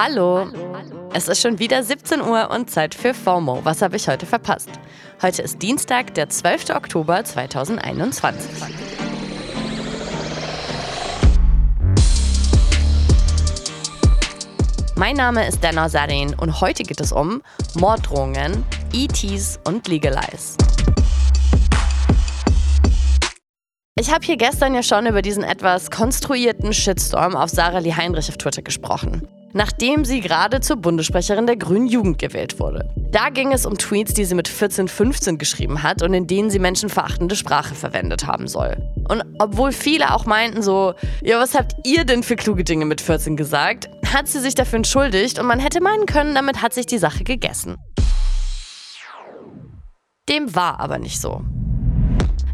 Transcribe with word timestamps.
Hallo. 0.00 0.46
Es 1.14 1.28
ist 1.28 1.40
schon 1.40 1.58
wieder 1.58 1.82
17 1.82 2.20
Uhr 2.20 2.50
und 2.50 2.70
Zeit 2.70 2.94
für 2.94 3.14
FOMO. 3.14 3.60
Was 3.64 3.80
habe 3.80 3.96
ich 3.96 4.08
heute 4.08 4.26
verpasst? 4.26 4.68
Heute 5.22 5.42
ist 5.42 5.62
Dienstag, 5.62 6.14
der 6.14 6.28
12. 6.28 6.70
Oktober 6.70 7.24
2021. 7.24 8.50
Mein 14.96 15.16
Name 15.16 15.46
ist 15.46 15.62
Dana 15.62 15.88
Sarin 15.88 16.34
und 16.34 16.60
heute 16.60 16.82
geht 16.82 17.00
es 17.00 17.12
um 17.12 17.42
Morddrohungen, 17.74 18.64
ETs 18.92 19.58
und 19.64 19.88
Legalize. 19.88 20.63
Ich 24.06 24.12
habe 24.12 24.26
hier 24.26 24.36
gestern 24.36 24.74
ja 24.74 24.82
schon 24.82 25.06
über 25.06 25.22
diesen 25.22 25.42
etwas 25.42 25.90
konstruierten 25.90 26.74
Shitstorm 26.74 27.34
auf 27.34 27.48
Sarah 27.48 27.78
Lee 27.78 27.94
Heinrich 27.94 28.28
auf 28.28 28.36
Twitter 28.36 28.60
gesprochen 28.60 29.26
nachdem 29.54 30.04
sie 30.04 30.20
gerade 30.20 30.60
zur 30.60 30.76
Bundessprecherin 30.76 31.46
der 31.46 31.56
Grünen 31.56 31.86
Jugend 31.86 32.18
gewählt 32.18 32.58
wurde. 32.58 32.90
Da 33.12 33.30
ging 33.30 33.52
es 33.52 33.64
um 33.64 33.78
Tweets, 33.78 34.12
die 34.12 34.24
sie 34.24 34.34
mit 34.34 34.48
14, 34.48 34.88
15 34.88 35.38
geschrieben 35.38 35.82
hat 35.84 36.02
und 36.02 36.12
in 36.12 36.26
denen 36.26 36.50
sie 36.50 36.58
menschenverachtende 36.58 37.36
Sprache 37.36 37.76
verwendet 37.76 38.26
haben 38.26 38.48
soll. 38.48 38.76
Und 39.08 39.22
obwohl 39.38 39.70
viele 39.70 40.12
auch 40.12 40.26
meinten 40.26 40.60
so, 40.60 40.94
ja, 41.22 41.38
was 41.38 41.54
habt 41.54 41.74
ihr 41.84 42.04
denn 42.04 42.24
für 42.24 42.34
kluge 42.34 42.64
Dinge 42.64 42.84
mit 42.84 43.00
14 43.00 43.36
gesagt, 43.36 43.88
hat 44.12 44.26
sie 44.26 44.40
sich 44.40 44.56
dafür 44.56 44.78
entschuldigt 44.78 45.38
und 45.38 45.46
man 45.46 45.60
hätte 45.60 45.80
meinen 45.80 46.06
können, 46.06 46.34
damit 46.34 46.60
hat 46.60 46.74
sich 46.74 46.86
die 46.86 46.98
Sache 46.98 47.22
gegessen. 47.22 47.76
Dem 50.28 50.52
war 50.54 50.80
aber 50.80 50.98
nicht 50.98 51.20
so. 51.20 51.42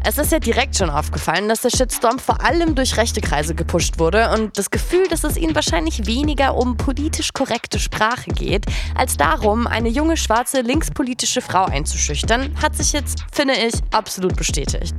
Es 0.03 0.17
ist 0.17 0.31
ja 0.31 0.39
direkt 0.39 0.75
schon 0.75 0.89
aufgefallen, 0.89 1.47
dass 1.47 1.61
der 1.61 1.69
Shitstorm 1.69 2.17
vor 2.17 2.43
allem 2.43 2.73
durch 2.73 2.97
rechte 2.97 3.21
Kreise 3.21 3.53
gepusht 3.53 3.99
wurde 3.99 4.31
und 4.31 4.57
das 4.57 4.71
Gefühl, 4.71 5.07
dass 5.07 5.23
es 5.23 5.37
ihnen 5.37 5.53
wahrscheinlich 5.53 6.07
weniger 6.07 6.55
um 6.55 6.75
politisch 6.75 7.33
korrekte 7.33 7.77
Sprache 7.77 8.31
geht, 8.31 8.65
als 8.95 9.15
darum, 9.15 9.67
eine 9.67 9.89
junge 9.89 10.17
schwarze 10.17 10.61
linkspolitische 10.61 11.41
Frau 11.41 11.65
einzuschüchtern, 11.65 12.55
hat 12.61 12.75
sich 12.75 12.93
jetzt, 12.93 13.25
finde 13.31 13.53
ich, 13.53 13.75
absolut 13.91 14.35
bestätigt. 14.35 14.95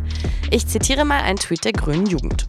Ich 0.51 0.69
zitiere 0.69 1.05
mal 1.05 1.21
einen 1.23 1.39
Tweet 1.39 1.65
der 1.65 1.73
Grünen 1.73 2.07
Jugend. 2.07 2.47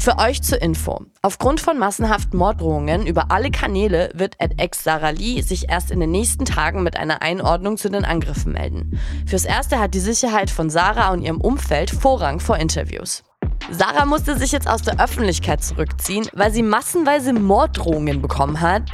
Für 0.00 0.16
euch 0.16 0.42
zur 0.42 0.62
Info. 0.62 1.04
Aufgrund 1.20 1.60
von 1.60 1.78
massenhaften 1.78 2.38
Morddrohungen 2.38 3.06
über 3.06 3.30
alle 3.30 3.50
Kanäle 3.50 4.10
wird 4.14 4.34
ex 4.38 4.82
Sarah 4.82 5.10
Lee 5.10 5.42
sich 5.42 5.68
erst 5.68 5.90
in 5.90 6.00
den 6.00 6.10
nächsten 6.10 6.46
Tagen 6.46 6.82
mit 6.82 6.96
einer 6.96 7.20
Einordnung 7.20 7.76
zu 7.76 7.90
den 7.90 8.06
Angriffen 8.06 8.52
melden. 8.52 8.98
Fürs 9.26 9.44
Erste 9.44 9.78
hat 9.78 9.92
die 9.92 10.00
Sicherheit 10.00 10.48
von 10.48 10.70
Sarah 10.70 11.12
und 11.12 11.20
ihrem 11.20 11.42
Umfeld 11.42 11.90
Vorrang 11.90 12.40
vor 12.40 12.56
Interviews. 12.56 13.24
Sarah 13.70 14.06
musste 14.06 14.38
sich 14.38 14.52
jetzt 14.52 14.68
aus 14.68 14.80
der 14.80 14.98
Öffentlichkeit 14.98 15.62
zurückziehen, 15.62 16.26
weil 16.32 16.50
sie 16.50 16.62
massenweise 16.62 17.34
Morddrohungen 17.34 18.22
bekommen 18.22 18.62
hat. 18.62 18.90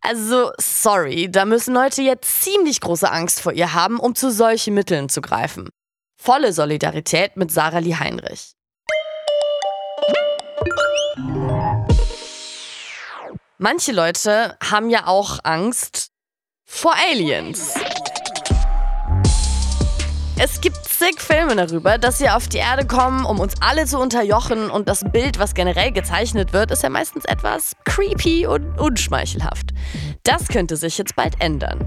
Also, 0.00 0.50
sorry, 0.58 1.30
da 1.30 1.44
müssen 1.44 1.74
Leute 1.74 2.00
jetzt 2.00 2.42
ziemlich 2.42 2.80
große 2.80 3.12
Angst 3.12 3.42
vor 3.42 3.52
ihr 3.52 3.74
haben, 3.74 4.00
um 4.00 4.14
zu 4.14 4.32
solchen 4.32 4.72
Mitteln 4.72 5.10
zu 5.10 5.20
greifen. 5.20 5.68
Volle 6.16 6.54
Solidarität 6.54 7.36
mit 7.36 7.50
Sarah 7.50 7.80
Lee 7.80 7.96
Heinrich. 7.96 8.54
Manche 13.58 13.92
Leute 13.92 14.56
haben 14.62 14.90
ja 14.90 15.06
auch 15.06 15.38
Angst 15.44 16.10
vor 16.64 16.94
Aliens. 17.10 17.74
Es 20.44 20.60
gibt 20.60 20.84
zig 20.84 21.20
Filme 21.20 21.54
darüber, 21.54 21.98
dass 21.98 22.18
sie 22.18 22.28
auf 22.28 22.48
die 22.48 22.58
Erde 22.58 22.84
kommen, 22.84 23.24
um 23.24 23.38
uns 23.38 23.54
alle 23.60 23.86
zu 23.86 23.96
unterjochen 24.00 24.70
und 24.70 24.88
das 24.88 25.04
Bild, 25.12 25.38
was 25.38 25.54
generell 25.54 25.92
gezeichnet 25.92 26.52
wird, 26.52 26.72
ist 26.72 26.82
ja 26.82 26.88
meistens 26.88 27.24
etwas 27.26 27.76
creepy 27.84 28.48
und 28.48 28.76
unschmeichelhaft. 28.76 29.72
Das 30.24 30.48
könnte 30.48 30.76
sich 30.76 30.98
jetzt 30.98 31.14
bald 31.14 31.40
ändern. 31.40 31.86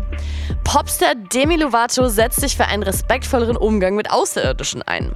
Popstar 0.64 1.16
Demi 1.16 1.58
Lovato 1.58 2.08
setzt 2.08 2.40
sich 2.40 2.56
für 2.56 2.64
einen 2.64 2.84
respektvolleren 2.84 3.58
Umgang 3.58 3.94
mit 3.96 4.10
Außerirdischen 4.10 4.84
ein. 4.84 5.12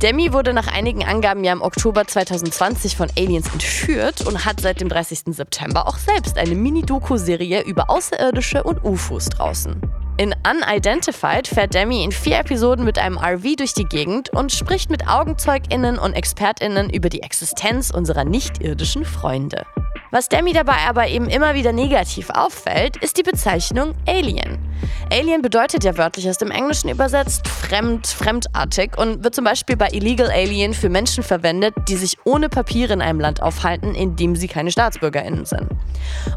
Demi 0.00 0.32
wurde 0.32 0.54
nach 0.54 0.68
einigen 0.68 1.04
Angaben 1.04 1.44
ja 1.44 1.52
im 1.52 1.60
Oktober 1.60 2.06
2020 2.06 2.96
von 2.96 3.10
Aliens 3.18 3.52
entführt 3.52 4.26
und 4.26 4.46
hat 4.46 4.62
seit 4.62 4.80
dem 4.80 4.88
30. 4.88 5.34
September 5.36 5.86
auch 5.86 5.98
selbst 5.98 6.38
eine 6.38 6.54
Mini-Doku-Serie 6.54 7.64
über 7.64 7.90
Außerirdische 7.90 8.62
und 8.62 8.82
UFOs 8.82 9.26
draußen. 9.26 9.78
In 10.20 10.34
Unidentified 10.44 11.46
fährt 11.46 11.74
Demi 11.74 12.02
in 12.02 12.10
vier 12.10 12.40
Episoden 12.40 12.84
mit 12.84 12.98
einem 12.98 13.16
RV 13.16 13.54
durch 13.56 13.72
die 13.72 13.84
Gegend 13.84 14.30
und 14.30 14.50
spricht 14.50 14.90
mit 14.90 15.06
AugenzeugInnen 15.06 15.96
und 15.96 16.12
ExpertInnen 16.12 16.90
über 16.90 17.08
die 17.08 17.22
Existenz 17.22 17.90
unserer 17.90 18.24
nicht-irdischen 18.24 19.04
Freunde. 19.04 19.64
Was 20.10 20.28
Demi 20.28 20.54
dabei 20.54 20.78
aber 20.88 21.08
eben 21.08 21.28
immer 21.28 21.54
wieder 21.54 21.72
negativ 21.72 22.30
auffällt, 22.30 22.96
ist 22.96 23.18
die 23.18 23.22
Bezeichnung 23.22 23.94
Alien. 24.06 24.58
Alien 25.10 25.42
bedeutet 25.42 25.84
ja 25.84 25.98
wörtlich 25.98 26.28
aus 26.28 26.38
dem 26.38 26.50
Englischen 26.50 26.88
übersetzt 26.88 27.46
fremd, 27.46 28.06
fremdartig 28.06 28.96
und 28.96 29.22
wird 29.22 29.34
zum 29.34 29.44
Beispiel 29.44 29.76
bei 29.76 29.88
Illegal 29.90 30.30
Alien 30.30 30.72
für 30.72 30.88
Menschen 30.88 31.22
verwendet, 31.22 31.74
die 31.88 31.96
sich 31.96 32.16
ohne 32.24 32.48
Papiere 32.48 32.94
in 32.94 33.02
einem 33.02 33.20
Land 33.20 33.42
aufhalten, 33.42 33.94
in 33.94 34.16
dem 34.16 34.34
sie 34.36 34.48
keine 34.48 34.70
StaatsbürgerInnen 34.70 35.44
sind. 35.44 35.68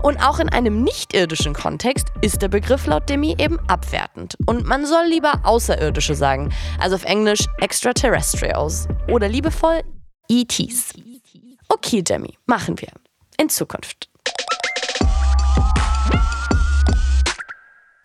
Und 0.01 0.17
auch 0.17 0.39
in 0.39 0.49
einem 0.49 0.83
nicht-irdischen 0.83 1.53
Kontext 1.53 2.07
ist 2.21 2.41
der 2.41 2.49
Begriff 2.49 2.85
laut 2.87 3.09
Demi 3.09 3.35
eben 3.37 3.59
abwertend. 3.67 4.35
Und 4.45 4.65
man 4.65 4.85
soll 4.85 5.05
lieber 5.07 5.41
Außerirdische 5.43 6.15
sagen, 6.15 6.53
also 6.79 6.95
auf 6.95 7.05
Englisch 7.05 7.45
Extraterrestrials 7.59 8.87
oder 9.09 9.29
liebevoll 9.29 9.81
ETs. 10.29 10.93
Okay, 11.69 12.01
Demi, 12.01 12.37
machen 12.45 12.79
wir. 12.79 12.89
In 13.41 13.49
Zukunft. 13.49 14.07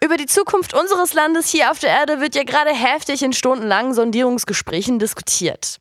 Über 0.03 0.17
die 0.17 0.25
Zukunft 0.25 0.73
unseres 0.73 1.13
Landes 1.13 1.51
hier 1.51 1.71
auf 1.71 1.79
der 1.79 1.91
Erde 1.91 2.23
wird 2.23 2.35
ja 2.35 2.43
gerade 2.43 2.71
heftig 2.71 3.23
in 3.23 3.35
stundenlangen 3.35 3.93
Sondierungsgesprächen 3.93 4.99
diskutiert. 4.99 5.79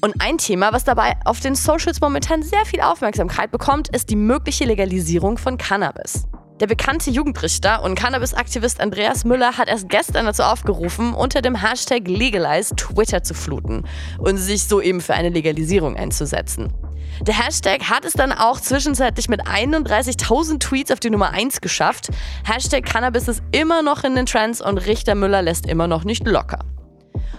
Und 0.00 0.14
ein 0.18 0.38
Thema, 0.38 0.72
was 0.72 0.82
dabei 0.82 1.14
auf 1.24 1.38
den 1.38 1.54
Socials 1.54 2.00
momentan 2.00 2.42
sehr 2.42 2.66
viel 2.66 2.80
Aufmerksamkeit 2.80 3.52
bekommt, 3.52 3.94
ist 3.94 4.10
die 4.10 4.16
mögliche 4.16 4.64
Legalisierung 4.64 5.38
von 5.38 5.58
Cannabis. 5.58 6.26
Der 6.60 6.66
bekannte 6.66 7.10
Jugendrichter 7.10 7.82
und 7.82 7.94
Cannabis-Aktivist 7.94 8.82
Andreas 8.82 9.24
Müller 9.24 9.56
hat 9.56 9.68
erst 9.68 9.88
gestern 9.88 10.26
dazu 10.26 10.42
aufgerufen, 10.42 11.14
unter 11.14 11.40
dem 11.40 11.54
Hashtag 11.54 12.06
Legalize 12.06 12.76
Twitter 12.76 13.22
zu 13.22 13.32
fluten 13.32 13.84
und 14.18 14.36
sich 14.36 14.64
so 14.64 14.82
eben 14.82 15.00
für 15.00 15.14
eine 15.14 15.30
Legalisierung 15.30 15.96
einzusetzen. 15.96 16.70
Der 17.22 17.34
Hashtag 17.34 17.90
hat 17.90 18.06
es 18.06 18.14
dann 18.14 18.32
auch 18.32 18.60
zwischenzeitlich 18.60 19.28
mit 19.28 19.46
31.000 19.46 20.58
Tweets 20.58 20.90
auf 20.90 21.00
die 21.00 21.10
Nummer 21.10 21.30
1 21.30 21.60
geschafft. 21.60 22.08
Hashtag 22.44 22.86
Cannabis 22.86 23.28
ist 23.28 23.42
immer 23.52 23.82
noch 23.82 24.04
in 24.04 24.14
den 24.14 24.24
Trends 24.24 24.62
und 24.62 24.78
Richter 24.78 25.14
Müller 25.14 25.42
lässt 25.42 25.66
immer 25.66 25.86
noch 25.86 26.04
nicht 26.04 26.26
locker. 26.26 26.60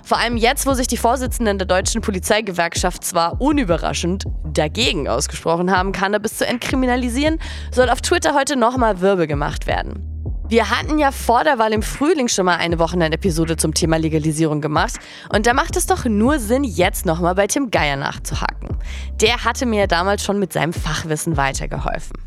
Vor 0.03 0.17
allem 0.19 0.37
jetzt, 0.37 0.67
wo 0.67 0.73
sich 0.73 0.87
die 0.87 0.97
Vorsitzenden 0.97 1.57
der 1.57 1.67
deutschen 1.67 2.01
Polizeigewerkschaft 2.01 3.03
zwar 3.03 3.41
unüberraschend 3.41 4.25
dagegen 4.45 5.07
ausgesprochen 5.07 5.71
haben, 5.71 5.91
Cannabis 5.91 6.37
zu 6.37 6.45
entkriminalisieren, 6.45 7.39
soll 7.71 7.89
auf 7.89 8.01
Twitter 8.01 8.35
heute 8.35 8.55
nochmal 8.55 9.01
Wirbel 9.01 9.25
gemacht 9.25 9.67
werden. 9.67 10.10
Wir 10.51 10.69
hatten 10.69 10.99
ja 10.99 11.13
vor 11.13 11.45
der 11.45 11.59
Wahl 11.59 11.71
im 11.71 11.81
Frühling 11.81 12.27
schon 12.27 12.43
mal 12.43 12.57
eine 12.57 12.77
Wochenende-Episode 12.77 13.55
zum 13.55 13.73
Thema 13.73 13.95
Legalisierung 13.95 14.59
gemacht. 14.59 14.95
Und 15.33 15.47
da 15.47 15.53
macht 15.53 15.77
es 15.77 15.85
doch 15.85 16.03
nur 16.03 16.39
Sinn, 16.39 16.65
jetzt 16.65 17.05
nochmal 17.05 17.35
bei 17.35 17.47
Tim 17.47 17.71
Geier 17.71 17.95
nachzuhaken. 17.95 18.77
Der 19.21 19.45
hatte 19.45 19.65
mir 19.65 19.87
damals 19.87 20.25
schon 20.25 20.39
mit 20.39 20.51
seinem 20.51 20.73
Fachwissen 20.73 21.37
weitergeholfen. 21.37 22.17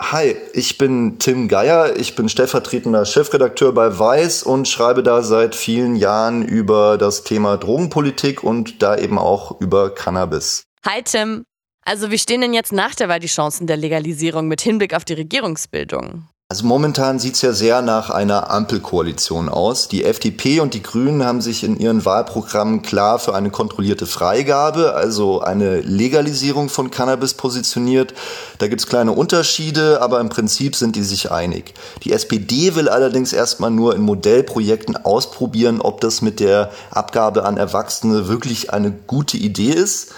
Hi, 0.00 0.36
ich 0.52 0.78
bin 0.78 1.18
Tim 1.18 1.48
Geier. 1.48 1.96
Ich 1.96 2.14
bin 2.14 2.28
stellvertretender 2.28 3.04
Chefredakteur 3.06 3.72
bei 3.72 3.98
Weiß 3.98 4.44
und 4.44 4.68
schreibe 4.68 5.02
da 5.02 5.22
seit 5.22 5.56
vielen 5.56 5.96
Jahren 5.96 6.44
über 6.44 6.96
das 6.96 7.24
Thema 7.24 7.56
Drogenpolitik 7.56 8.44
und 8.44 8.84
da 8.84 8.96
eben 8.96 9.18
auch 9.18 9.60
über 9.60 9.92
Cannabis. 9.92 10.62
Hi 10.86 11.02
Tim. 11.02 11.42
Also 11.84 12.12
wie 12.12 12.18
stehen 12.18 12.40
denn 12.40 12.54
jetzt 12.54 12.72
nach 12.72 12.94
der 12.94 13.08
Wahl 13.08 13.18
die 13.18 13.26
Chancen 13.26 13.66
der 13.66 13.78
Legalisierung 13.78 14.46
mit 14.46 14.60
Hinblick 14.60 14.94
auf 14.94 15.04
die 15.04 15.14
Regierungsbildung? 15.14 16.28
Also 16.50 16.64
momentan 16.64 17.18
sieht's 17.18 17.42
ja 17.42 17.52
sehr 17.52 17.82
nach 17.82 18.08
einer 18.08 18.50
Ampelkoalition 18.50 19.50
aus. 19.50 19.86
Die 19.88 20.02
FDP 20.02 20.60
und 20.60 20.72
die 20.72 20.82
Grünen 20.82 21.22
haben 21.22 21.42
sich 21.42 21.62
in 21.62 21.78
ihren 21.78 22.06
Wahlprogrammen 22.06 22.80
klar 22.80 23.18
für 23.18 23.34
eine 23.34 23.50
kontrollierte 23.50 24.06
Freigabe, 24.06 24.94
also 24.94 25.42
eine 25.42 25.82
Legalisierung 25.82 26.70
von 26.70 26.90
Cannabis 26.90 27.34
positioniert. 27.34 28.14
Da 28.56 28.66
gibt's 28.66 28.86
kleine 28.86 29.12
Unterschiede, 29.12 30.00
aber 30.00 30.20
im 30.20 30.30
Prinzip 30.30 30.74
sind 30.74 30.96
die 30.96 31.02
sich 31.02 31.30
einig. 31.30 31.74
Die 32.04 32.12
SPD 32.12 32.74
will 32.74 32.88
allerdings 32.88 33.34
erstmal 33.34 33.70
nur 33.70 33.94
in 33.94 34.00
Modellprojekten 34.00 34.96
ausprobieren, 34.96 35.82
ob 35.82 36.00
das 36.00 36.22
mit 36.22 36.40
der 36.40 36.70
Abgabe 36.90 37.44
an 37.44 37.58
Erwachsene 37.58 38.26
wirklich 38.26 38.72
eine 38.72 38.90
gute 38.90 39.36
Idee 39.36 39.72
ist. 39.72 40.12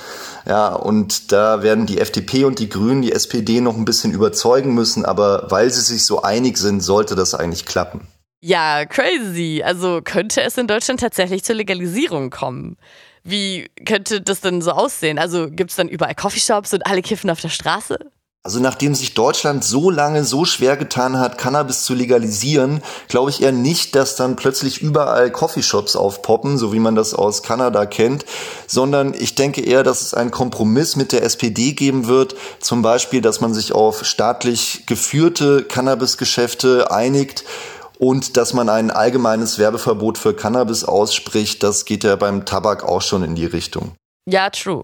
Ja, 0.46 0.74
und 0.74 1.32
da 1.32 1.62
werden 1.62 1.86
die 1.86 1.98
FDP 1.98 2.44
und 2.44 2.58
die 2.58 2.68
Grünen 2.68 3.02
die 3.02 3.12
SPD 3.12 3.60
noch 3.60 3.76
ein 3.76 3.84
bisschen 3.84 4.12
überzeugen 4.12 4.74
müssen, 4.74 5.04
aber 5.04 5.50
weil 5.50 5.70
sie 5.70 5.80
sich 5.80 6.04
so 6.04 6.22
einig 6.22 6.58
sind, 6.58 6.80
sollte 6.80 7.14
das 7.14 7.34
eigentlich 7.34 7.66
klappen. 7.66 8.06
Ja, 8.42 8.86
crazy. 8.86 9.62
Also 9.64 10.00
könnte 10.02 10.42
es 10.42 10.56
in 10.56 10.66
Deutschland 10.66 11.00
tatsächlich 11.00 11.44
zur 11.44 11.56
Legalisierung 11.56 12.30
kommen. 12.30 12.78
Wie 13.22 13.70
könnte 13.84 14.22
das 14.22 14.40
denn 14.40 14.62
so 14.62 14.70
aussehen? 14.70 15.18
Also 15.18 15.50
gibt 15.50 15.70
es 15.70 15.76
dann 15.76 15.88
überall 15.88 16.14
Coffeeshops 16.14 16.72
und 16.72 16.86
alle 16.86 17.02
kiffen 17.02 17.28
auf 17.28 17.40
der 17.40 17.50
Straße? 17.50 17.98
Also 18.42 18.58
nachdem 18.58 18.94
sich 18.94 19.12
Deutschland 19.12 19.64
so 19.64 19.90
lange 19.90 20.24
so 20.24 20.46
schwer 20.46 20.78
getan 20.78 21.18
hat, 21.18 21.36
Cannabis 21.36 21.84
zu 21.84 21.92
legalisieren, 21.92 22.82
glaube 23.08 23.28
ich 23.28 23.42
eher 23.42 23.52
nicht, 23.52 23.94
dass 23.94 24.16
dann 24.16 24.34
plötzlich 24.34 24.80
überall 24.80 25.30
Coffeeshops 25.30 25.94
aufpoppen, 25.94 26.56
so 26.56 26.72
wie 26.72 26.78
man 26.78 26.94
das 26.94 27.12
aus 27.12 27.42
Kanada 27.42 27.84
kennt, 27.84 28.24
sondern 28.66 29.12
ich 29.12 29.34
denke 29.34 29.60
eher, 29.60 29.82
dass 29.82 30.00
es 30.00 30.14
einen 30.14 30.30
Kompromiss 30.30 30.96
mit 30.96 31.12
der 31.12 31.22
SPD 31.22 31.72
geben 31.72 32.06
wird, 32.06 32.34
zum 32.60 32.80
Beispiel, 32.80 33.20
dass 33.20 33.42
man 33.42 33.52
sich 33.52 33.74
auf 33.74 34.06
staatlich 34.06 34.84
geführte 34.86 35.62
Cannabisgeschäfte 35.64 36.90
einigt 36.90 37.44
und 37.98 38.38
dass 38.38 38.54
man 38.54 38.70
ein 38.70 38.90
allgemeines 38.90 39.58
Werbeverbot 39.58 40.16
für 40.16 40.32
Cannabis 40.32 40.84
ausspricht, 40.84 41.62
das 41.62 41.84
geht 41.84 42.04
ja 42.04 42.16
beim 42.16 42.46
Tabak 42.46 42.84
auch 42.84 43.02
schon 43.02 43.22
in 43.22 43.34
die 43.34 43.44
Richtung. 43.44 43.92
Ja, 44.26 44.48
true. 44.48 44.82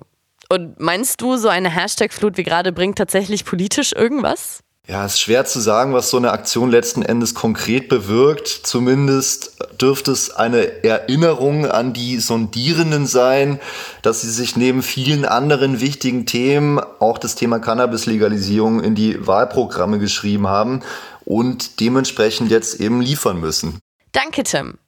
Und 0.49 0.79
meinst 0.81 1.21
du, 1.21 1.37
so 1.37 1.49
eine 1.49 1.71
Hashtag-Flut 1.71 2.37
wie 2.37 2.45
gerade 2.45 2.73
bringt 2.73 2.99
tatsächlich 2.99 3.45
politisch 3.45 3.93
irgendwas? 3.93 4.61
Ja, 4.89 5.05
es 5.05 5.15
ist 5.15 5.21
schwer 5.21 5.45
zu 5.45 5.59
sagen, 5.59 5.95
was 5.95 6.11
so 6.11 6.17
eine 6.17 6.31
Aktion 6.31 6.71
letzten 6.71 7.03
Endes 7.03 7.35
konkret 7.35 7.89
bewirkt. 7.89 8.47
Zumindest 8.47 9.57
dürfte 9.83 10.13
es 10.13 10.31
eine 10.31 10.85
Erinnerung 10.85 11.67
an 11.67 11.93
die 11.93 12.21
Sondierenden 12.21 13.09
sein, 13.09 13.59
dass 14.03 14.21
sie 14.21 14.31
sich 14.31 14.57
neben 14.57 14.85
vielen 14.85 15.25
anderen 15.25 15.81
wichtigen 15.81 16.25
Themen 16.25 16.79
auch 17.01 17.19
das 17.19 17.35
Thema 17.35 17.59
Cannabis-Legalisierung 17.59 18.81
in 18.81 18.95
die 18.95 19.27
Wahlprogramme 19.27 19.99
geschrieben 19.99 20.47
haben 20.47 20.83
und 21.25 21.81
dementsprechend 21.81 22.53
jetzt 22.53 22.81
eben 22.81 23.01
liefern 23.01 23.41
müssen. 23.41 23.81
Danke, 24.13 24.45
Tim. 24.45 24.79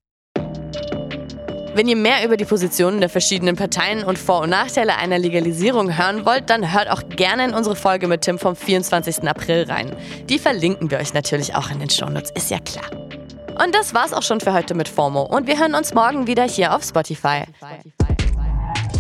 Wenn 1.79 1.87
ihr 1.87 1.95
mehr 1.95 2.25
über 2.25 2.37
die 2.37 2.45
Positionen 2.45 2.99
der 2.99 3.09
verschiedenen 3.09 3.55
Parteien 3.55 4.03
und 4.03 4.19
Vor- 4.19 4.41
und 4.41 4.51
Nachteile 4.51 4.97
einer 4.97 5.17
Legalisierung 5.17 5.97
hören 5.97 6.27
wollt, 6.27 6.51
dann 6.51 6.73
hört 6.73 6.91
auch 6.91 7.09
gerne 7.09 7.45
in 7.45 7.55
unsere 7.55 7.77
Folge 7.77 8.09
mit 8.09 8.23
Tim 8.23 8.37
vom 8.37 8.57
24. 8.57 9.23
April 9.29 9.63
rein. 9.69 9.95
Die 10.29 10.41
verlinken 10.41 10.91
wir 10.91 10.99
euch 10.99 11.15
natürlich 11.15 11.55
auch 11.55 11.71
in 11.71 11.79
den 11.79 11.89
Shownotes, 11.89 12.33
ist 12.33 12.51
ja 12.51 12.59
klar. 12.59 12.91
Und 13.65 13.77
das 13.77 13.95
war's 13.95 14.13
auch 14.13 14.25
schon 14.25 14.41
für 14.41 14.53
heute 14.55 14.75
mit 14.75 14.89
FOMO 14.89 15.23
und 15.23 15.47
wir 15.47 15.57
hören 15.57 15.77
uns 15.77 15.95
morgen 15.95 16.27
wieder 16.27 16.49
hier 16.49 16.75
auf 16.75 16.83
Spotify. 16.83 17.45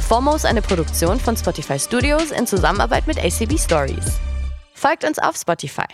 FOMO 0.08 0.36
ist 0.36 0.46
eine 0.46 0.62
Produktion 0.62 1.18
von 1.18 1.36
Spotify 1.36 1.80
Studios 1.80 2.30
in 2.30 2.46
Zusammenarbeit 2.46 3.08
mit 3.08 3.18
ACB 3.18 3.58
Stories. 3.58 4.20
Folgt 4.72 5.02
uns 5.02 5.18
auf 5.18 5.34
Spotify. 5.34 5.88